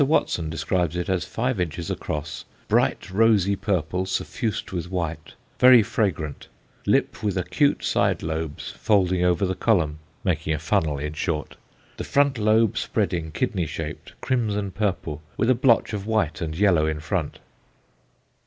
Watson 0.03 0.49
describes 0.49 0.95
it 0.95 1.09
as 1.09 1.25
five 1.25 1.59
inches 1.59 1.91
across, 1.91 2.43
"bright 2.67 3.11
rosy 3.11 3.55
purple 3.55 4.07
suffused 4.07 4.71
with 4.71 4.89
white, 4.89 5.35
very 5.59 5.83
fragrant, 5.83 6.47
lip 6.87 7.21
with 7.21 7.37
acute 7.37 7.83
side 7.83 8.23
lobes 8.23 8.71
folding 8.71 9.23
over 9.23 9.45
the 9.45 9.53
column," 9.53 9.99
making 10.23 10.53
a 10.55 10.57
funnel, 10.57 10.97
in 10.97 11.13
short 11.13 11.55
"the 11.97 12.03
front 12.03 12.39
lobe 12.39 12.79
spreading, 12.79 13.29
kidney 13.29 13.67
shaped, 13.67 14.13
crimson 14.21 14.71
purple, 14.71 15.21
with 15.37 15.51
a 15.51 15.53
blotch 15.53 15.93
of 15.93 16.07
white 16.07 16.41
and 16.41 16.57
yellow 16.57 16.87
in 16.87 16.99
front." 16.99 17.37